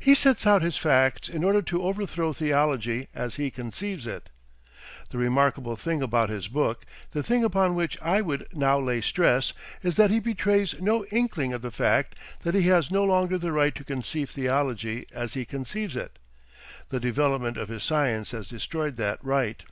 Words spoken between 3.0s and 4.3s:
as he conceives it.